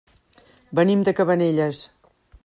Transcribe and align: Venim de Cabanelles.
Venim 0.79 1.03
de 1.09 1.13
Cabanelles. 1.19 1.83